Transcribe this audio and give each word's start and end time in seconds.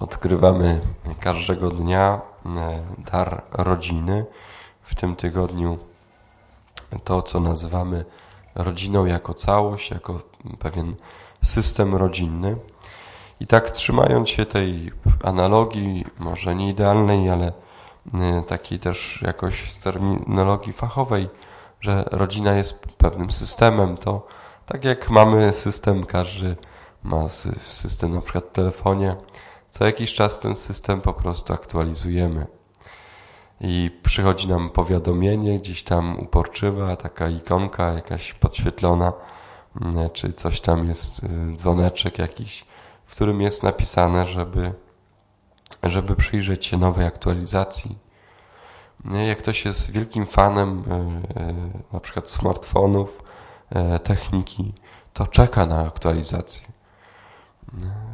odkrywamy 0.00 0.80
każdego 1.20 1.70
dnia 1.70 2.20
e, 2.46 2.82
dar 3.12 3.42
rodziny. 3.52 4.26
W 4.82 4.94
tym 4.94 5.16
tygodniu 5.16 5.78
to, 7.04 7.22
co 7.22 7.40
nazywamy 7.40 8.04
rodziną 8.54 9.06
jako 9.06 9.34
całość, 9.34 9.90
jako 9.90 10.20
pewien 10.58 10.94
system 11.44 11.94
rodzinny. 11.94 12.56
I 13.40 13.46
tak 13.46 13.70
trzymając 13.70 14.28
się 14.28 14.46
tej 14.46 14.92
analogii, 15.24 16.04
może 16.18 16.54
nie 16.54 16.68
idealnej, 16.68 17.30
ale 17.30 17.52
e, 18.14 18.42
takiej 18.42 18.78
też 18.78 19.22
jakoś 19.22 19.72
z 19.72 19.80
terminologii 19.80 20.72
fachowej, 20.72 21.28
że 21.80 22.04
rodzina 22.12 22.54
jest 22.54 22.86
pewnym 22.98 23.32
systemem, 23.32 23.96
to 23.96 24.26
tak 24.66 24.84
jak 24.84 25.10
mamy 25.10 25.52
system, 25.52 26.04
każdy 26.04 26.56
ma 27.02 27.28
system 27.28 28.14
na 28.14 28.20
przykład 28.20 28.44
w 28.44 28.52
telefonie, 28.52 29.16
co 29.78 29.86
jakiś 29.86 30.14
czas 30.14 30.38
ten 30.38 30.54
system 30.54 31.00
po 31.00 31.12
prostu 31.12 31.52
aktualizujemy. 31.52 32.46
I 33.60 33.90
przychodzi 34.02 34.48
nam 34.48 34.70
powiadomienie, 34.70 35.58
gdzieś 35.58 35.82
tam 35.82 36.18
uporczywa, 36.18 36.96
taka 36.96 37.28
ikonka 37.28 37.92
jakaś 37.92 38.32
podświetlona, 38.32 39.12
mm, 39.80 40.10
czy 40.10 40.32
coś 40.32 40.60
tam 40.60 40.88
jest, 40.88 41.24
y, 41.24 41.54
dzwoneczek 41.54 42.18
jakiś, 42.18 42.64
w 43.06 43.12
którym 43.14 43.40
jest 43.40 43.62
napisane, 43.62 44.24
żeby, 44.24 44.72
żeby 45.82 46.16
przyjrzeć 46.16 46.66
się 46.66 46.78
nowej 46.78 47.06
aktualizacji. 47.06 47.98
Jak 49.28 49.38
ktoś 49.38 49.64
jest 49.64 49.90
wielkim 49.90 50.26
fanem 50.26 50.78
y, 50.78 51.40
y, 51.40 51.54
na 51.92 52.00
przykład 52.00 52.30
smartfonów, 52.30 53.22
techniki, 54.04 54.72
to 55.12 55.26
czeka 55.26 55.66
na 55.66 55.86
aktualizację. 55.86 56.66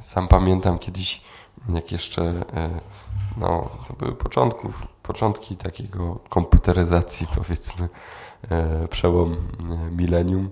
Sam 0.00 0.28
pamiętam 0.28 0.78
kiedyś 0.78 1.22
jak 1.68 1.92
jeszcze 1.92 2.22
e, 2.22 2.80
no, 3.36 3.70
to 3.88 3.94
były 3.94 4.12
początków, 4.12 4.82
początki 5.02 5.56
takiego 5.56 6.18
komputeryzacji, 6.28 7.26
powiedzmy, 7.36 7.88
e, 8.50 8.88
przełom 8.88 9.32
e, 9.32 9.90
milenium, 9.90 10.50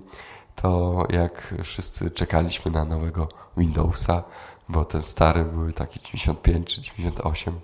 to 0.55 1.03
jak 1.09 1.53
wszyscy 1.63 2.11
czekaliśmy 2.11 2.71
na 2.71 2.85
nowego 2.85 3.27
Windowsa, 3.57 4.23
bo 4.69 4.85
ten 4.85 5.03
stary 5.03 5.45
były 5.45 5.73
taki 5.73 5.99
95 5.99 6.75
czy 6.75 6.81
98, 6.81 7.59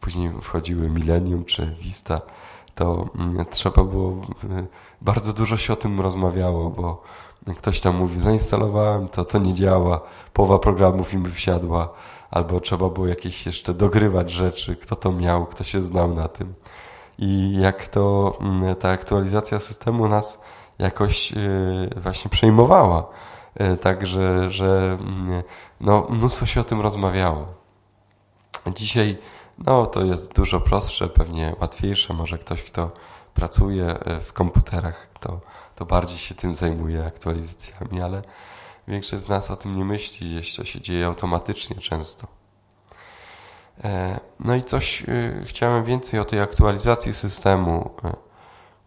później 0.00 0.32
wchodziły 0.42 0.90
Millennium 0.90 1.44
czy 1.44 1.76
Vista, 1.80 2.20
to 2.74 3.08
mm, 3.14 3.44
trzeba 3.50 3.84
było, 3.84 4.22
bardzo 5.00 5.32
dużo 5.32 5.56
się 5.56 5.72
o 5.72 5.76
tym 5.76 6.00
rozmawiało, 6.00 6.70
bo 6.70 7.02
ktoś 7.56 7.80
tam 7.80 7.96
mówi, 7.96 8.20
zainstalowałem 8.20 9.08
to, 9.08 9.24
to 9.24 9.38
nie 9.38 9.54
działa, 9.54 10.00
połowa 10.32 10.58
programów 10.58 11.14
im 11.14 11.32
wsiadła, 11.32 11.94
albo 12.30 12.60
trzeba 12.60 12.88
było 12.88 13.06
jakieś 13.06 13.46
jeszcze 13.46 13.74
dogrywać 13.74 14.30
rzeczy, 14.30 14.76
kto 14.76 14.96
to 14.96 15.12
miał, 15.12 15.46
kto 15.46 15.64
się 15.64 15.80
znał 15.80 16.14
na 16.14 16.28
tym. 16.28 16.54
I 17.18 17.60
jak 17.60 17.88
to 17.88 18.38
mm, 18.40 18.76
ta 18.76 18.90
aktualizacja 18.90 19.58
systemu 19.58 20.08
nas 20.08 20.42
jakoś 20.78 21.32
y, 21.32 21.90
właśnie 21.96 22.30
przejmowała. 22.30 23.06
Y, 23.60 23.76
także, 23.76 24.50
że 24.50 24.98
mm, 25.00 25.42
no, 25.80 26.06
mnóstwo 26.10 26.46
się 26.46 26.60
o 26.60 26.64
tym 26.64 26.80
rozmawiało. 26.80 27.46
Dzisiaj 28.76 29.18
no, 29.58 29.86
to 29.86 30.04
jest 30.04 30.34
dużo 30.34 30.60
prostsze, 30.60 31.08
pewnie 31.08 31.54
łatwiejsze. 31.60 32.14
Może 32.14 32.38
ktoś, 32.38 32.62
kto 32.62 32.90
pracuje 33.34 33.94
y, 34.16 34.20
w 34.20 34.32
komputerach, 34.32 35.08
to, 35.20 35.40
to 35.76 35.86
bardziej 35.86 36.18
się 36.18 36.34
tym 36.34 36.54
zajmuje 36.54 37.06
aktualizacjami, 37.06 38.00
ale 38.00 38.22
Większość 38.90 39.22
z 39.22 39.28
nas 39.28 39.50
o 39.50 39.56
tym 39.56 39.76
nie 39.76 39.84
myśli, 39.84 40.34
jeszcze 40.34 40.66
się 40.66 40.80
dzieje 40.80 41.06
automatycznie 41.06 41.76
często. 41.76 42.26
E, 43.84 44.20
no 44.40 44.54
i 44.54 44.64
coś 44.64 45.02
e, 45.02 45.04
chciałem 45.44 45.84
więcej 45.84 46.20
o 46.20 46.24
tej 46.24 46.40
aktualizacji 46.40 47.14
systemu, 47.14 47.90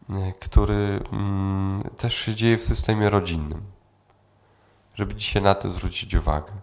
e, 0.09 0.33
który 0.39 0.99
mm, 1.11 1.81
też 1.97 2.15
się 2.15 2.35
dzieje 2.35 2.57
w 2.57 2.63
systemie 2.63 3.09
rodzinnym. 3.09 3.61
Żeby 4.95 5.15
dzisiaj 5.15 5.41
na 5.41 5.55
to 5.55 5.69
zwrócić 5.69 6.15
uwagę. 6.15 6.53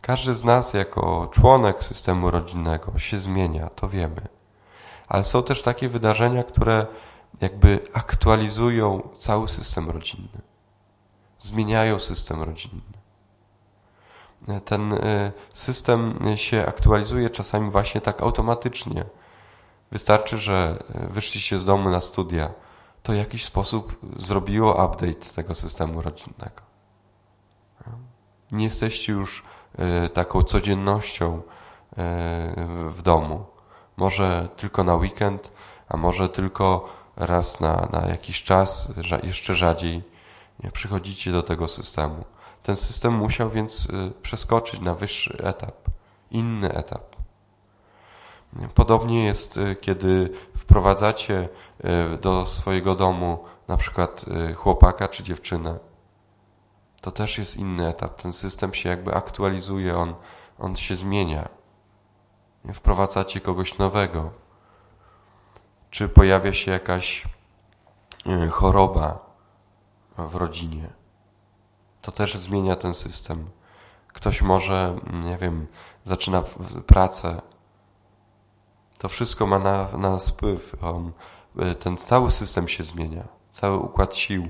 Każdy 0.00 0.34
z 0.34 0.44
nas 0.44 0.74
jako 0.74 1.28
członek 1.32 1.84
systemu 1.84 2.30
rodzinnego 2.30 2.98
się 2.98 3.18
zmienia, 3.18 3.68
to 3.68 3.88
wiemy. 3.88 4.28
Ale 5.08 5.24
są 5.24 5.42
też 5.42 5.62
takie 5.62 5.88
wydarzenia, 5.88 6.42
które 6.42 6.86
jakby 7.40 7.78
aktualizują 7.92 9.08
cały 9.18 9.48
system 9.48 9.90
rodzinny 9.90 10.51
zmieniają 11.42 11.98
system 11.98 12.42
rodzinny. 12.42 12.82
Ten 14.64 14.92
e, 14.92 15.32
system 15.52 16.18
się 16.34 16.66
aktualizuje 16.66 17.30
czasami 17.30 17.70
właśnie 17.70 18.00
tak 18.00 18.22
automatycznie. 18.22 19.04
Wystarczy, 19.92 20.38
że 20.38 20.82
wyszliście 20.94 21.60
z 21.60 21.64
domu 21.64 21.90
na 21.90 22.00
studia, 22.00 22.50
to 23.02 23.12
w 23.12 23.16
jakiś 23.16 23.44
sposób 23.44 23.98
zrobiło 24.16 24.86
update 24.86 25.34
tego 25.34 25.54
systemu 25.54 26.02
rodzinnego. 26.02 26.62
Nie 28.52 28.64
jesteście 28.64 29.12
już 29.12 29.44
e, 29.78 30.08
taką 30.08 30.42
codziennością 30.42 31.42
w 32.88 33.02
domu. 33.02 33.46
Może 33.96 34.48
tylko 34.56 34.84
na 34.84 34.94
weekend, 34.94 35.52
a 35.88 35.96
może 35.96 36.28
tylko 36.28 36.88
raz 37.16 37.60
na, 37.60 37.88
na 37.92 38.06
jakiś 38.06 38.42
czas, 38.42 38.92
jeszcze 39.22 39.54
rzadziej 39.54 40.02
przychodzicie 40.70 41.32
do 41.32 41.42
tego 41.42 41.68
systemu. 41.68 42.24
Ten 42.62 42.76
system 42.76 43.14
musiał 43.14 43.50
więc 43.50 43.84
y, 43.84 44.12
przeskoczyć 44.22 44.80
na 44.80 44.94
wyższy 44.94 45.38
etap, 45.42 45.88
inny 46.30 46.72
etap. 46.72 47.16
Podobnie 48.74 49.24
jest, 49.24 49.56
y, 49.56 49.76
kiedy 49.80 50.30
wprowadzacie 50.56 51.48
y, 52.14 52.18
do 52.18 52.46
swojego 52.46 52.94
domu 52.94 53.44
na 53.68 53.76
przykład 53.76 54.24
chłopaka 54.56 55.08
czy 55.08 55.22
dziewczynę. 55.22 55.78
To 57.00 57.10
też 57.10 57.38
jest 57.38 57.56
inny 57.56 57.88
etap. 57.88 58.22
Ten 58.22 58.32
system 58.32 58.74
się 58.74 58.88
jakby 58.88 59.14
aktualizuje, 59.14 59.96
on, 59.96 60.14
on 60.58 60.76
się 60.76 60.96
zmienia. 60.96 61.48
Wprowadzacie 62.74 63.40
kogoś 63.40 63.78
nowego. 63.78 64.30
Czy 65.90 66.08
pojawia 66.08 66.52
się 66.52 66.70
jakaś 66.70 67.24
choroba, 68.50 69.31
w 70.18 70.34
rodzinie. 70.34 70.90
To 72.02 72.12
też 72.12 72.34
zmienia 72.38 72.76
ten 72.76 72.94
system. 72.94 73.50
Ktoś 74.08 74.42
może, 74.42 74.98
nie 75.12 75.36
wiem, 75.36 75.66
zaczyna 76.04 76.42
pracę. 76.86 77.42
To 78.98 79.08
wszystko 79.08 79.46
ma 79.46 79.58
na, 79.58 79.88
na 79.92 80.10
nas 80.10 80.28
wpływ. 80.28 80.76
On, 80.82 81.12
y, 81.62 81.74
ten 81.74 81.96
cały 81.96 82.30
system 82.30 82.68
się 82.68 82.84
zmienia, 82.84 83.28
cały 83.50 83.78
układ 83.78 84.16
sił. 84.16 84.48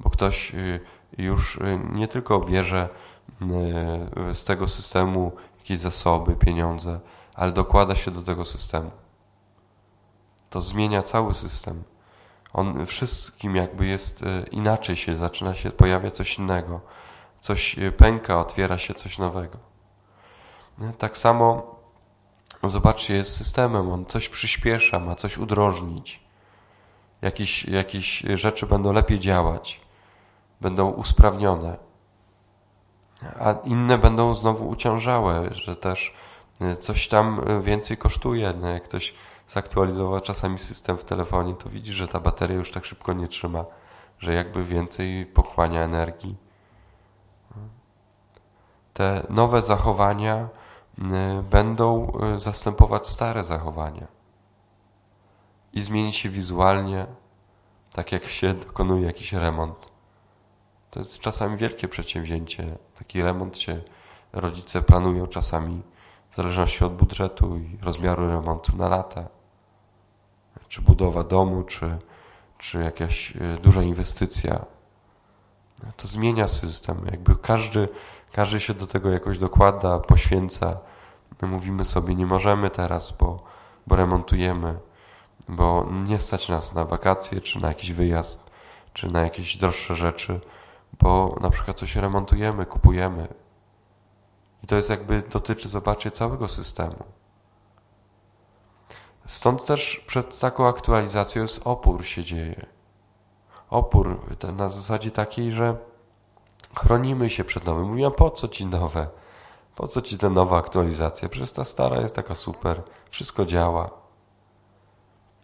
Bo 0.00 0.10
ktoś 0.10 0.54
y, 0.54 0.80
już 1.18 1.56
y, 1.56 1.80
nie 1.92 2.08
tylko 2.08 2.40
bierze 2.40 2.88
z 4.32 4.44
tego 4.44 4.68
systemu 4.68 5.32
jakieś 5.58 5.78
zasoby, 5.78 6.36
pieniądze, 6.36 7.00
ale 7.34 7.52
dokłada 7.52 7.94
się 7.94 8.10
do 8.10 8.22
tego 8.22 8.44
systemu. 8.44 8.90
To 10.50 10.60
zmienia 10.60 11.02
cały 11.02 11.34
system 11.34 11.82
on 12.52 12.86
wszystkim 12.86 13.56
jakby 13.56 13.86
jest 13.86 14.22
e, 14.22 14.44
inaczej 14.50 14.96
się, 14.96 15.16
zaczyna 15.16 15.54
się, 15.54 15.70
pojawia 15.70 16.10
coś 16.10 16.38
innego. 16.38 16.80
Coś 17.38 17.78
e, 17.78 17.92
pęka, 17.92 18.40
otwiera 18.40 18.78
się 18.78 18.94
coś 18.94 19.18
nowego. 19.18 19.58
Tak 20.98 21.16
samo 21.16 21.76
zobaczcie, 22.62 23.14
jest 23.14 23.36
systemem, 23.36 23.92
on 23.92 24.06
coś 24.06 24.28
przyspiesza, 24.28 24.98
ma 24.98 25.14
coś 25.14 25.38
udrożnić. 25.38 26.22
Jakieś, 27.22 27.64
jakieś 27.64 28.22
rzeczy 28.34 28.66
będą 28.66 28.92
lepiej 28.92 29.20
działać, 29.20 29.80
będą 30.60 30.90
usprawnione, 30.90 31.76
a 33.40 33.54
inne 33.64 33.98
będą 33.98 34.34
znowu 34.34 34.68
uciążałe, 34.68 35.48
że 35.54 35.76
też 35.76 36.14
e, 36.60 36.76
coś 36.76 37.08
tam 37.08 37.40
więcej 37.62 37.96
kosztuje. 37.96 38.52
No 38.60 38.68
jak 38.68 38.82
ktoś 38.82 39.14
zaktualizował 39.52 40.20
czasami 40.20 40.58
system 40.58 40.98
w 40.98 41.04
telefonie, 41.04 41.54
to 41.54 41.68
widzi, 41.68 41.92
że 41.92 42.08
ta 42.08 42.20
bateria 42.20 42.56
już 42.56 42.70
tak 42.70 42.84
szybko 42.84 43.12
nie 43.12 43.28
trzyma, 43.28 43.64
że 44.18 44.34
jakby 44.34 44.64
więcej 44.64 45.26
pochłania 45.26 45.82
energii. 45.82 46.36
Te 48.92 49.26
nowe 49.30 49.62
zachowania 49.62 50.48
y, 50.98 51.42
będą 51.42 52.12
y, 52.36 52.40
zastępować 52.40 53.08
stare 53.08 53.44
zachowania 53.44 54.06
i 55.72 55.82
zmieni 55.82 56.12
się 56.12 56.28
wizualnie, 56.28 57.06
tak 57.92 58.12
jak 58.12 58.24
się 58.24 58.54
dokonuje 58.66 59.06
jakiś 59.06 59.32
remont. 59.32 59.92
To 60.90 60.98
jest 60.98 61.20
czasami 61.20 61.56
wielkie 61.56 61.88
przedsięwzięcie. 61.88 62.76
Taki 62.98 63.22
remont 63.22 63.58
się 63.58 63.80
rodzice 64.32 64.82
planują 64.82 65.26
czasami 65.26 65.82
w 66.30 66.34
zależności 66.34 66.84
od 66.84 66.94
budżetu 66.94 67.56
i 67.56 67.78
rozmiaru 67.82 68.28
remontu 68.28 68.76
na 68.76 68.88
lata 68.88 69.41
czy 70.72 70.82
budowa 70.82 71.24
domu, 71.24 71.62
czy, 71.62 71.98
czy 72.58 72.78
jakaś 72.78 73.36
e, 73.36 73.58
duża 73.62 73.82
inwestycja. 73.82 74.64
To 75.96 76.06
zmienia 76.06 76.48
system. 76.48 77.06
Jakby 77.10 77.36
każdy, 77.36 77.88
Każdy 78.32 78.60
się 78.60 78.74
do 78.74 78.86
tego 78.86 79.10
jakoś 79.10 79.38
dokłada, 79.38 79.98
poświęca. 79.98 80.76
Mówimy 81.42 81.84
sobie, 81.84 82.14
nie 82.14 82.26
możemy 82.26 82.70
teraz, 82.70 83.10
bo, 83.10 83.42
bo 83.86 83.96
remontujemy, 83.96 84.78
bo 85.48 85.88
nie 86.08 86.18
stać 86.18 86.48
nas 86.48 86.74
na 86.74 86.84
wakacje, 86.84 87.40
czy 87.40 87.60
na 87.60 87.68
jakiś 87.68 87.92
wyjazd, 87.92 88.50
czy 88.92 89.10
na 89.10 89.20
jakieś 89.20 89.56
droższe 89.56 89.94
rzeczy, 89.94 90.40
bo 91.00 91.36
na 91.40 91.50
przykład 91.50 91.78
coś 91.78 91.96
remontujemy, 91.96 92.66
kupujemy. 92.66 93.28
I 94.64 94.66
to 94.66 94.76
jest 94.76 94.90
jakby 94.90 95.22
dotyczy, 95.22 95.68
zobaczcie, 95.68 96.10
całego 96.10 96.48
systemu. 96.48 97.04
Stąd 99.26 99.66
też 99.66 100.04
przed 100.06 100.38
taką 100.38 100.68
aktualizacją 100.68 101.42
jest 101.42 101.60
opór 101.64 102.04
się 102.04 102.24
dzieje. 102.24 102.66
Opór 103.70 104.20
na 104.56 104.70
zasadzie 104.70 105.10
takiej, 105.10 105.52
że 105.52 105.76
chronimy 106.74 107.30
się 107.30 107.44
przed 107.44 107.64
nowym. 107.64 107.88
Mówię, 107.88 108.10
po 108.10 108.30
co 108.30 108.48
ci 108.48 108.66
nowe? 108.66 109.06
Po 109.76 109.88
co 109.88 110.02
ci 110.02 110.18
ta 110.18 110.30
nowa 110.30 110.58
aktualizacja? 110.58 111.28
Przecież 111.28 111.52
ta 111.52 111.64
stara 111.64 112.00
jest 112.00 112.16
taka 112.16 112.34
super, 112.34 112.82
wszystko 113.10 113.46
działa. 113.46 113.90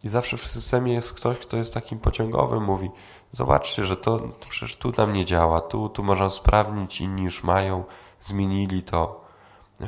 I 0.04 0.08
zawsze 0.08 0.36
w 0.36 0.46
systemie 0.46 0.92
jest 0.92 1.14
ktoś, 1.14 1.38
kto 1.38 1.56
jest 1.56 1.74
takim 1.74 1.98
pociągowym, 1.98 2.64
mówi, 2.64 2.90
zobaczcie, 3.32 3.84
że 3.84 3.96
to, 3.96 4.18
to 4.18 4.48
przecież 4.48 4.76
tu 4.76 4.92
nam 4.96 5.12
nie 5.12 5.24
działa, 5.24 5.60
tu, 5.60 5.88
tu 5.88 6.04
można 6.04 6.26
usprawnić, 6.26 7.00
inni 7.00 7.22
już 7.22 7.44
mają, 7.44 7.84
zmienili 8.20 8.82
to, 8.82 9.24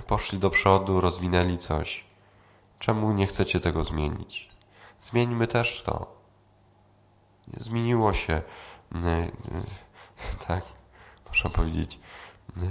poszli 0.06 0.38
do 0.38 0.50
przodu, 0.50 1.00
rozwinęli 1.00 1.58
coś. 1.58 2.09
Czemu 2.81 3.12
nie 3.12 3.27
chcecie 3.27 3.61
tego 3.61 3.85
zmienić? 3.85 4.50
Zmieńmy 5.00 5.47
też 5.47 5.82
to. 5.82 6.17
Zmieniło 7.56 8.15
się. 8.15 8.43
Tak, 10.49 10.65
można 11.29 11.50
powiedzieć. 11.50 12.00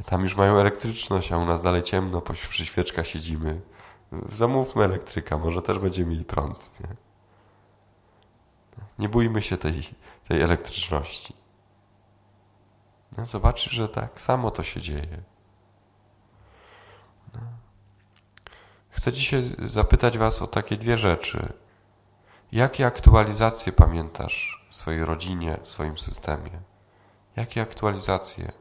Tam 0.05 0.23
już 0.23 0.35
mają 0.35 0.57
elektryczność, 0.57 1.31
a 1.31 1.37
u 1.37 1.45
nas 1.45 1.63
dalej 1.63 1.83
ciemno, 1.83 2.21
przy 2.21 2.65
świeczkach 2.65 3.07
siedzimy. 3.07 3.61
Zamówmy 4.33 4.83
elektryka, 4.83 5.37
może 5.37 5.61
też 5.61 5.79
będziemy 5.79 6.11
mieli 6.11 6.25
prąd. 6.25 6.71
Nie, 6.79 6.95
nie 8.99 9.09
bójmy 9.09 9.41
się 9.41 9.57
tej, 9.57 9.83
tej 10.27 10.41
elektryczności. 10.41 11.33
No, 13.17 13.25
zobaczysz, 13.25 13.73
że 13.73 13.89
tak 13.89 14.21
samo 14.21 14.51
to 14.51 14.63
się 14.63 14.81
dzieje. 14.81 15.23
Chcę 18.99 19.13
dzisiaj 19.13 19.43
zapytać 19.63 20.17
Was 20.17 20.41
o 20.41 20.47
takie 20.47 20.77
dwie 20.77 20.97
rzeczy. 20.97 21.53
Jakie 22.51 22.85
aktualizacje 22.85 23.71
pamiętasz 23.71 24.65
w 24.69 24.75
swojej 24.75 25.05
rodzinie, 25.05 25.57
w 25.63 25.67
swoim 25.67 25.97
systemie? 25.97 26.51
Jakie 27.35 27.61
aktualizacje? 27.61 28.51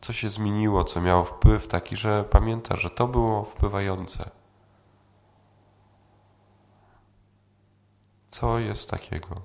Co 0.00 0.12
się 0.12 0.30
zmieniło, 0.30 0.84
co 0.84 1.00
miało 1.00 1.24
wpływ 1.24 1.68
taki, 1.68 1.96
że 1.96 2.24
pamiętasz, 2.24 2.80
że 2.80 2.90
to 2.90 3.08
było 3.08 3.44
wpływające? 3.44 4.30
Co 8.28 8.58
jest 8.58 8.90
takiego? 8.90 9.42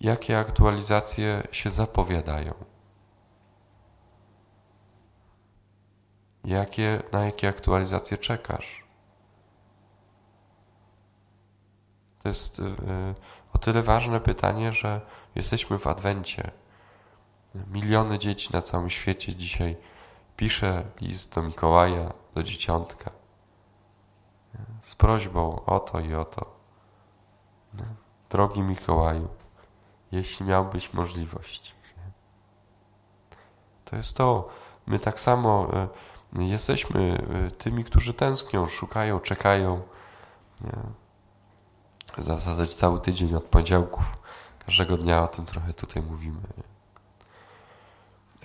Jakie 0.00 0.38
aktualizacje 0.38 1.42
się 1.50 1.70
zapowiadają? 1.70 2.71
Jakie, 6.44 7.02
na 7.12 7.24
jakie 7.24 7.48
aktualizacje 7.48 8.18
czekasz? 8.18 8.84
To 12.22 12.28
jest 12.28 12.58
y, 12.58 12.64
o 13.52 13.58
tyle 13.58 13.82
ważne 13.82 14.20
pytanie, 14.20 14.72
że 14.72 15.00
jesteśmy 15.34 15.78
w 15.78 15.86
Adwencie. 15.86 16.50
Miliony 17.72 18.18
dzieci 18.18 18.52
na 18.52 18.62
całym 18.62 18.90
świecie 18.90 19.34
dzisiaj 19.34 19.76
pisze 20.36 20.84
list 21.00 21.34
do 21.34 21.42
Mikołaja, 21.42 22.12
do 22.34 22.42
Dzieciątka 22.42 23.22
z 24.82 24.94
prośbą 24.94 25.64
o 25.64 25.80
to 25.80 26.00
i 26.00 26.14
o 26.14 26.24
to. 26.24 26.46
Drogi 28.30 28.62
Mikołaju, 28.62 29.28
jeśli 30.12 30.46
miałbyś 30.46 30.92
możliwość. 30.92 31.74
To 33.84 33.96
jest 33.96 34.16
to. 34.16 34.48
My 34.86 34.98
tak 34.98 35.20
samo 35.20 35.68
y, 35.84 35.88
Jesteśmy 36.38 37.18
y, 37.48 37.50
tymi, 37.50 37.84
którzy 37.84 38.14
tęsknią, 38.14 38.66
szukają, 38.66 39.20
czekają. 39.20 39.82
Zasadzać 42.16 42.74
cały 42.74 43.00
tydzień 43.00 43.34
od 43.34 43.44
poniedziałków, 43.44 44.04
każdego 44.66 44.96
dnia 44.96 45.22
o 45.22 45.28
tym 45.28 45.46
trochę 45.46 45.72
tutaj 45.72 46.02
mówimy. 46.02 46.40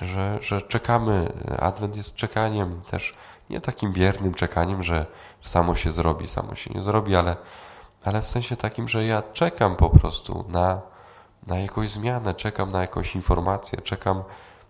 Że, 0.02 0.38
że 0.42 0.62
czekamy. 0.62 1.32
Adwent 1.60 1.96
jest 1.96 2.16
czekaniem 2.16 2.82
też 2.82 3.16
nie 3.50 3.62
takim 3.62 3.94
biernym 3.94 4.34
czekaniem, 4.34 4.84
że 4.84 5.06
samo 5.44 5.76
się 5.76 5.92
zrobi, 5.92 6.28
samo 6.28 6.56
się 6.56 6.74
nie 6.74 6.82
zrobi, 6.82 7.16
ale, 7.16 7.36
ale 8.04 8.22
w 8.22 8.28
sensie 8.28 8.58
takim, 8.58 8.88
że 8.88 9.06
ja 9.06 9.24
czekam 9.34 9.76
po 9.76 9.90
prostu 9.90 10.46
na, 10.48 10.82
na 11.48 11.60
jakąś 11.60 11.90
zmianę, 11.90 12.34
czekam 12.34 12.72
na 12.72 12.82
jakąś 12.82 13.16
informację, 13.16 13.82
czekam 13.82 14.24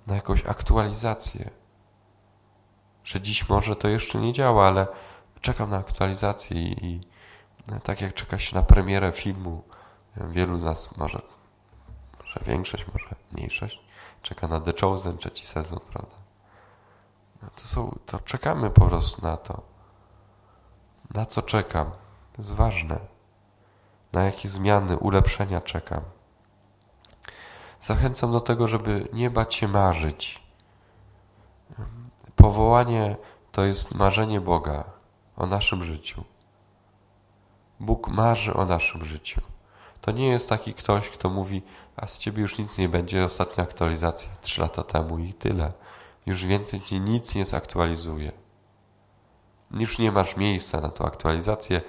na 0.07 0.15
jakąś 0.15 0.45
aktualizację 0.45 1.49
że 3.07 3.21
dziś 3.21 3.49
może 3.49 3.75
to 3.75 3.87
jeszcze 3.87 4.17
nie 4.19 4.33
działa, 4.33 4.67
ale 4.67 4.87
czekam 5.41 5.69
na 5.69 5.77
aktualizację 5.77 6.61
i, 6.61 6.85
i 6.85 7.01
tak 7.83 8.01
jak 8.01 8.13
czeka 8.13 8.39
się 8.39 8.55
na 8.55 8.63
premierę 8.63 9.11
filmu, 9.11 9.63
wielu 10.17 10.57
z 10.57 10.63
nas 10.63 10.97
może, 10.97 11.21
może 12.19 12.39
większość, 12.45 12.85
może 12.93 13.15
mniejszość, 13.31 13.81
czeka 14.21 14.47
na 14.47 14.59
The 14.59 14.73
Chosen, 14.81 15.17
trzeci 15.17 15.47
sezon, 15.47 15.79
prawda? 15.91 16.15
No 17.41 17.49
to, 17.55 17.67
są, 17.67 17.99
to 18.05 18.19
czekamy 18.19 18.69
po 18.69 18.85
prostu 18.85 19.21
na 19.21 19.37
to. 19.37 19.61
Na 21.13 21.25
co 21.25 21.41
czekam? 21.41 21.91
To 22.33 22.41
jest 22.41 22.53
ważne. 22.53 22.99
Na 24.13 24.23
jakie 24.23 24.49
zmiany, 24.49 24.97
ulepszenia 24.97 25.61
czekam. 25.61 26.01
Zachęcam 27.79 28.31
do 28.31 28.39
tego, 28.39 28.67
żeby 28.67 29.07
nie 29.13 29.29
bać 29.29 29.55
się 29.55 29.67
marzyć 29.67 30.47
Powołanie 32.47 33.15
to 33.51 33.65
jest 33.65 33.95
marzenie 33.95 34.41
Boga 34.41 34.83
o 35.35 35.45
naszym 35.45 35.83
życiu. 35.83 36.23
Bóg 37.79 38.07
marzy 38.07 38.53
o 38.53 38.65
naszym 38.65 39.05
życiu. 39.05 39.41
To 40.01 40.11
nie 40.11 40.27
jest 40.27 40.49
taki 40.49 40.73
ktoś, 40.73 41.09
kto 41.09 41.29
mówi, 41.29 41.61
a 41.95 42.07
z 42.07 42.17
ciebie 42.17 42.41
już 42.41 42.57
nic 42.57 42.77
nie 42.77 42.89
będzie, 42.89 43.25
ostatnia 43.25 43.63
aktualizacja 43.63 44.29
trzy 44.41 44.61
lata 44.61 44.83
temu 44.83 45.19
i 45.19 45.33
tyle. 45.33 45.71
Już 46.25 46.45
więcej 46.45 46.81
ci 46.81 46.99
nic 46.99 47.35
nie 47.35 47.45
zaktualizuje. 47.45 48.31
Już 49.71 49.99
nie 49.99 50.11
masz 50.11 50.37
miejsca 50.37 50.81
na 50.81 50.89
tą 50.89 51.05
aktualizację. 51.05 51.81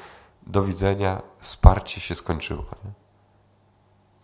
Do 0.47 0.63
widzenia, 0.63 1.23
wsparcie 1.41 2.01
się 2.01 2.15
skończyło. 2.15 2.65
Nie? 2.85 2.91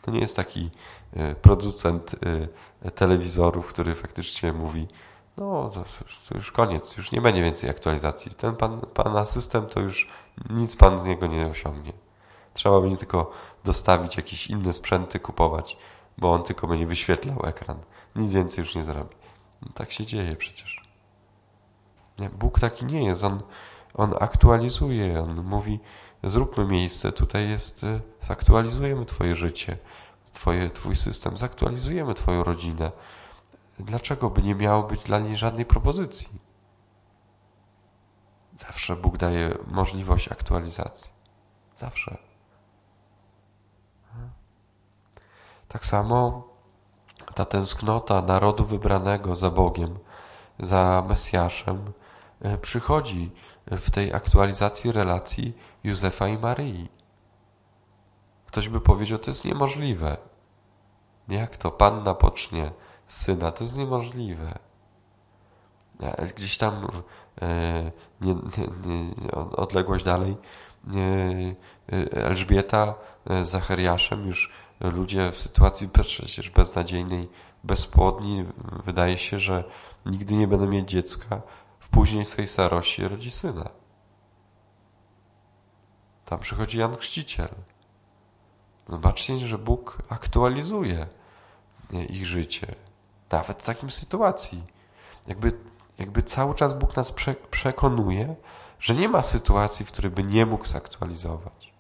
To 0.03 0.11
nie 0.11 0.21
jest 0.21 0.37
taki 0.37 0.71
y, 1.17 1.35
producent 1.35 2.15
y, 2.85 2.91
telewizorów, 2.91 3.67
który 3.67 3.95
faktycznie 3.95 4.53
mówi, 4.53 4.89
no 5.37 5.71
to, 5.75 5.85
to, 6.29 6.35
już 6.35 6.53
koniec, 6.53 6.97
już 6.97 7.13
nie 7.13 7.21
będzie 7.21 7.43
więcej 7.43 7.71
aktualizacji. 7.71 8.31
Ten 8.33 8.57
pan, 8.57 8.81
pana 8.81 9.27
system 9.27 9.67
to 9.67 9.81
już 9.81 10.09
nic 10.51 10.77
pan 10.77 10.99
z 10.99 11.07
niego 11.07 11.27
nie 11.27 11.47
osiągnie. 11.47 11.93
Trzeba 12.55 12.81
będzie 12.81 12.97
tylko 12.97 13.33
dostawić 13.65 14.17
jakieś 14.17 14.47
inne 14.47 14.73
sprzęty, 14.73 15.19
kupować, 15.19 15.77
bo 16.19 16.33
on 16.33 16.43
tylko 16.43 16.67
będzie 16.67 16.87
wyświetlał 16.87 17.47
ekran. 17.47 17.79
Nic 18.17 18.33
więcej 18.33 18.63
już 18.63 18.75
nie 18.75 18.85
zrobi. 18.85 19.17
No, 19.63 19.69
tak 19.75 19.93
się 19.93 20.07
dzieje 20.07 20.37
przecież. 20.37 20.89
Nie, 22.19 22.31
Bóg 22.31 22.61
taki 22.61 22.85
nie 22.85 23.05
jest. 23.05 23.25
On, 23.25 23.43
on 23.95 24.15
aktualizuje, 24.21 25.21
on 25.21 25.45
mówi, 25.45 25.81
zróbmy 26.23 26.65
miejsce, 26.65 27.13
tutaj 27.13 27.49
jest, 27.51 27.85
y, 27.85 28.01
zaktualizujemy 28.21 29.05
twoje 29.05 29.37
życie, 29.37 29.79
twoje, 30.33 30.71
twój 30.71 30.97
system, 30.97 31.37
zaktualizujemy 31.37 32.15
twoją 32.15 32.45
rodzinę, 32.45 32.93
dlaczego 33.79 34.31
by 34.31 34.43
nie 34.43 34.55
miało 34.55 34.83
być 34.83 35.05
dla 35.05 35.19
niej 35.19 35.37
żadnej 35.37 35.67
propozycji? 35.67 36.29
Zawsze 38.57 38.97
Bóg 38.97 39.17
daje 39.17 39.55
możliwość 39.67 40.33
aktualizacji. 40.33 41.11
Zawsze. 41.75 42.17
Tak 45.69 45.87
samo 45.87 46.49
ta 47.35 47.45
tęsknota 47.45 48.23
narodu 48.23 48.65
wybranego 48.65 49.37
za 49.37 49.51
Bogiem, 49.51 49.99
za 50.59 51.05
Mesjaszem, 51.09 51.93
e, 52.41 52.59
przychodzi 52.59 53.31
w 53.67 53.91
tej 53.91 54.15
aktualizacji 54.15 54.93
relacji 54.93 55.57
Józefa 55.85 56.29
i 56.29 56.39
Maryi. 56.39 56.89
Ktoś 58.47 58.69
by 58.69 58.81
powiedział, 58.81 59.19
to 59.19 59.31
jest 59.31 59.45
niemożliwe. 59.45 60.17
Jak 61.29 61.57
to 61.57 61.71
Panna 61.71 62.15
pocznie 62.15 62.73
syna. 63.09 63.51
To 63.51 63.65
jest 63.65 63.77
niemożliwe. 63.77 64.59
Gdzieś 66.37 66.59
tam 66.59 66.89
e, 67.43 67.93
nie, 68.21 68.35
nie, 68.35 68.67
nie, 68.85 69.31
odległość 69.33 70.05
dalej 70.05 70.37
e, 71.93 72.25
Elżbieta 72.27 72.95
z 73.43 73.49
Zachariaszem 73.49 74.27
już 74.27 74.53
ludzie 74.81 75.33
w 75.33 75.39
sytuacji 75.39 75.89
przecież 75.89 76.51
beznadziejnej, 76.51 77.29
bezpłodni, 77.65 78.45
wydaje 78.85 79.19
się, 79.19 79.39
że 79.39 79.65
nigdy 80.07 80.35
nie 80.35 80.49
będą 80.49 80.67
mieć 80.67 80.91
dziecka, 80.91 81.43
w 81.79 81.89
później 81.89 82.27
swojej 82.27 82.49
starości 82.49 83.09
rodzi 83.09 83.31
syna. 83.31 83.71
Tam 86.25 86.39
przychodzi 86.39 86.79
Jan 86.79 86.97
Chrzciciel. 86.97 87.49
Zobaczcie, 88.87 89.39
że 89.39 89.59
Bóg 89.59 89.99
aktualizuje 90.09 91.07
ich 92.11 92.27
życie. 92.27 92.75
Nawet 93.35 93.63
w 93.63 93.67
takim 93.67 93.91
sytuacji. 93.91 94.63
Jakby, 95.27 95.53
jakby 95.99 96.23
cały 96.23 96.55
czas 96.55 96.73
Bóg 96.73 96.97
nas 96.97 97.13
prze, 97.13 97.35
przekonuje, 97.35 98.35
że 98.81 98.95
nie 98.95 99.09
ma 99.09 99.23
sytuacji, 99.23 99.87
w 99.87 99.93
której 99.93 100.11
by 100.11 100.23
nie 100.23 100.47
mógł 100.47 100.67
zaktualizować. 100.67 101.73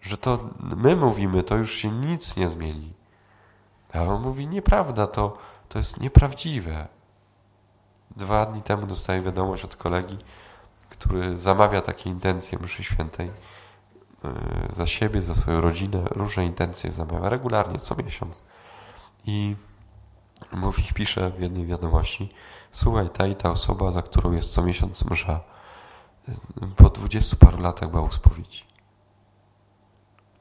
Że 0.00 0.18
to 0.18 0.38
my 0.58 0.96
mówimy, 0.96 1.42
to 1.42 1.56
już 1.56 1.74
się 1.74 1.90
nic 1.90 2.36
nie 2.36 2.48
zmieni. 2.48 2.92
A 3.94 4.02
on 4.02 4.22
mówi, 4.22 4.46
nieprawda, 4.46 5.06
to, 5.06 5.38
to 5.68 5.78
jest 5.78 6.00
nieprawdziwe. 6.00 6.88
Dwa 8.16 8.46
dni 8.46 8.62
temu 8.62 8.86
dostaję 8.86 9.22
wiadomość 9.22 9.64
od 9.64 9.76
kolegi, 9.76 10.18
który 10.88 11.38
zamawia 11.38 11.80
takie 11.80 12.10
intencje 12.10 12.58
mszy 12.58 12.84
świętej 12.84 13.26
yy, 14.24 14.32
za 14.70 14.86
siebie, 14.86 15.22
za 15.22 15.34
swoją 15.34 15.60
rodzinę, 15.60 16.04
różne 16.10 16.46
intencje 16.46 16.92
zamawia 16.92 17.28
regularnie, 17.28 17.78
co 17.78 17.94
miesiąc. 17.94 18.42
I 19.26 19.56
mówi, 20.52 20.82
pisze 20.94 21.30
w 21.30 21.40
jednej 21.40 21.66
wiadomości, 21.66 22.32
słuchaj, 22.70 23.10
ta 23.10 23.26
i 23.26 23.34
ta 23.34 23.50
osoba, 23.50 23.90
za 23.90 24.02
którą 24.02 24.32
jest 24.32 24.52
co 24.52 24.62
miesiąc 24.62 25.04
msza, 25.04 25.40
po 26.76 26.88
dwudziestu 26.88 27.36
paru 27.36 27.60
latach 27.60 27.94
u 27.94 28.12
spowiedzi. 28.12 28.64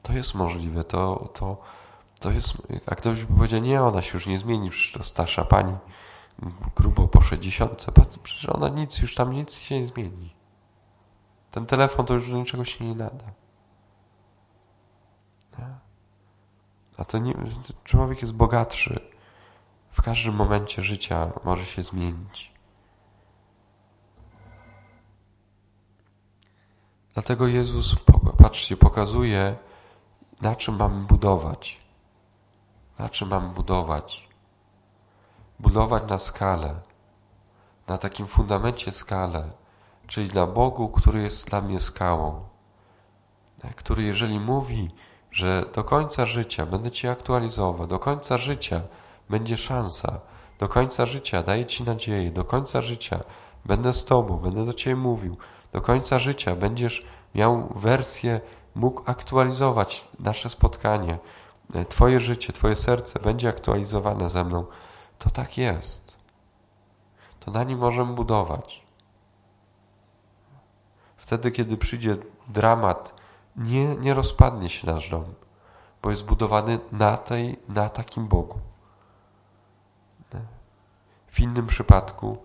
To 0.02 0.14
jest 0.14 0.36
możliwe, 0.36 0.84
to, 0.84 1.30
to, 1.34 1.58
to 2.20 2.32
jest, 2.32 2.68
a 2.86 2.96
ktoś 2.96 3.24
by 3.24 3.38
powiedział, 3.38 3.62
nie, 3.62 3.82
ona 3.82 4.02
się 4.02 4.14
już 4.14 4.28
nie 4.28 4.40
zmieni, 4.40 4.70
przecież 4.70 4.92
to 4.92 5.04
starsza 5.04 5.46
pani, 5.46 5.78
grubo 6.76 7.08
po 7.08 7.22
60, 7.22 7.86
przecież 8.24 8.50
ona 8.50 8.70
nic, 8.70 9.00
już 9.00 9.16
tam 9.16 9.34
nic 9.34 9.58
się 9.58 9.80
nie 9.80 9.88
zmieni. 9.88 10.36
Ten 11.52 11.66
telefon 11.66 12.06
to 12.06 12.14
już 12.14 12.30
do 12.30 12.38
niczego 12.38 12.66
się 12.66 12.86
nie 12.86 12.96
nada. 12.96 13.26
A 16.98 17.04
to 17.06 17.18
nie, 17.18 17.34
człowiek 17.84 18.22
jest 18.22 18.34
bogatszy. 18.34 19.09
W 20.00 20.02
każdym 20.02 20.36
momencie 20.36 20.82
życia 20.82 21.32
może 21.44 21.66
się 21.66 21.84
zmienić. 21.84 22.54
Dlatego 27.14 27.48
Jezus, 27.48 27.96
patrzcie, 28.38 28.78
pokazuje, 28.78 29.56
na 30.42 30.56
czym 30.56 30.76
mamy 30.76 31.06
budować. 31.06 31.82
Na 33.00 33.10
czym 33.10 33.28
mamy 33.28 33.50
budować? 33.50 34.30
Budować 35.60 36.04
na 36.10 36.18
skalę, 36.18 36.76
na 37.88 37.98
takim 37.98 38.28
fundamencie 38.28 38.92
skalę, 38.92 39.52
czyli 40.08 40.30
dla 40.30 40.48
Bogu, 40.48 40.90
który 40.90 41.22
jest 41.22 41.50
dla 41.50 41.62
mnie 41.62 41.80
skałą, 41.80 42.44
który 43.76 44.04
jeżeli 44.04 44.40
mówi, 44.40 44.92
że 45.32 45.66
do 45.76 45.84
końca 45.84 46.26
życia 46.26 46.66
będę 46.66 46.92
Cię 46.92 47.12
aktualizował, 47.12 47.88
do 47.88 48.00
końca 48.00 48.38
życia 48.38 48.82
będzie 49.30 49.58
szansa, 49.58 50.20
do 50.60 50.68
końca 50.68 51.06
życia 51.06 51.44
daję 51.44 51.66
Ci 51.66 51.84
nadzieję, 51.84 52.32
do 52.32 52.46
końca 52.46 52.82
życia 52.82 53.20
będę 53.66 53.94
z 53.94 54.06
Tobą, 54.06 54.38
będę 54.38 54.66
do 54.66 54.74
Ciebie 54.74 54.96
mówił, 54.96 55.38
do 55.72 55.82
końca 55.82 56.20
życia 56.20 56.56
będziesz 56.56 57.06
miał 57.36 57.70
wersję, 57.76 58.42
mógł 58.76 59.02
aktualizować 59.06 60.08
nasze 60.20 60.50
spotkanie, 60.50 61.18
Twoje 61.90 62.20
życie, 62.20 62.54
Twoje 62.54 62.76
serce 62.76 63.20
będzie 63.20 63.50
aktualizowane 63.50 64.30
ze 64.30 64.44
mną, 64.44 64.66
to 65.20 65.30
tak 65.30 65.58
jest. 65.58 66.16
To 67.40 67.52
na 67.52 67.64
nim 67.64 67.80
możemy 67.80 68.14
budować. 68.14 68.82
Wtedy, 71.18 71.52
kiedy 71.52 71.78
przyjdzie 71.78 72.18
dramat, 72.48 73.14
nie, 73.56 73.96
nie 73.96 74.14
rozpadnie 74.14 74.70
się 74.70 74.88
nasz 74.88 75.10
dom, 75.10 75.34
bo 76.02 76.10
jest 76.10 76.26
budowany 76.26 76.80
na, 76.92 77.18
tej, 77.18 77.60
na 77.70 77.90
takim 77.90 78.28
Bogu. 78.28 78.60
W 81.30 81.40
innym 81.40 81.68
przypadku 81.68 82.38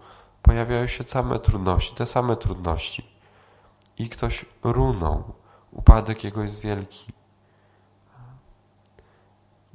pojawiają 0.42 0.86
się 0.86 1.04
same 1.04 1.38
trudności, 1.38 1.94
te 1.94 2.06
same 2.06 2.36
trudności. 2.36 3.14
I 3.98 4.08
ktoś 4.08 4.44
runął, 4.62 5.32
upadek 5.70 6.24
jego 6.24 6.42
jest 6.42 6.60
wielki, 6.60 7.12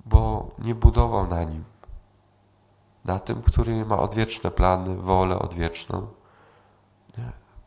bo 0.05 0.51
nie 0.59 0.75
budował 0.75 1.27
na 1.27 1.43
nim, 1.43 1.63
na 3.05 3.19
tym, 3.19 3.41
który 3.41 3.85
ma 3.85 3.99
odwieczne 3.99 4.51
plany, 4.51 4.95
wolę 4.95 5.39
odwieczną. 5.39 6.07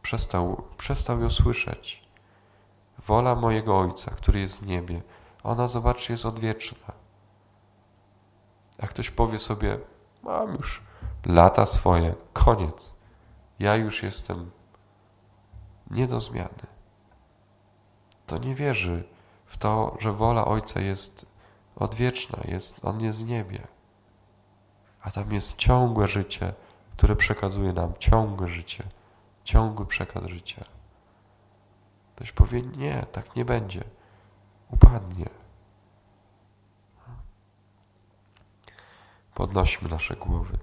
Przestał, 0.03 0.65
przestał 0.77 1.21
ją 1.21 1.31
słyszeć. 1.31 2.03
Wola 2.99 3.35
mojego 3.35 3.79
Ojca, 3.79 4.11
który 4.11 4.41
jest 4.41 4.65
w 4.65 4.67
niebie, 4.67 5.03
ona, 5.43 5.69
zobaczcie, 5.69 6.15
jest 6.15 6.27
odwieczna. 6.27 6.93
A 8.83 8.87
ktoś 8.87 9.11
powie 9.11 9.39
sobie, 9.39 9.79
mam 10.23 10.55
już 10.55 10.83
lata 11.27 11.67
swoje, 11.67 12.15
koniec. 12.33 13.01
Ja 13.59 13.77
już 13.77 14.03
jestem 14.03 14.51
nie 15.91 16.07
do 16.07 16.21
zmiany. 16.21 16.67
To 18.27 18.39
nie 18.39 18.55
wierzy 18.55 19.05
w 19.47 19.57
to, 19.57 19.97
że 20.01 20.13
wola 20.13 20.45
Ojca 20.45 20.81
jest 20.81 21.27
odwieczna, 21.77 22.39
jest, 22.45 22.85
On 22.85 23.01
jest 23.01 23.21
w 23.21 23.25
niebie. 23.25 23.67
A 25.03 25.11
tam 25.11 25.33
jest 25.33 25.57
ciągłe 25.57 26.09
życie, 26.09 26.55
które 26.97 27.17
przekazuje 27.17 27.73
nam 27.73 27.93
ciągłe 27.99 28.49
życie, 28.49 28.85
ciągły 29.45 29.87
przekaz 29.87 30.25
życia. 30.25 30.65
Ktoś 32.17 32.33
powie, 32.33 32.63
nie, 32.63 33.07
tak 33.13 33.37
nie 33.37 33.45
będzie. 33.45 33.85
Upadnie. 34.71 35.27
Podnośmy 39.35 39.89
nasze 39.89 40.17
głowy 40.17 40.59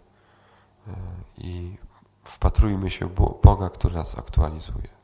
i 1.38 1.78
wpatrujmy 2.24 2.90
się 2.90 3.06
w 3.06 3.42
Boga, 3.44 3.70
który 3.70 3.96
nas 3.96 4.20
aktualizuje. 4.20 4.99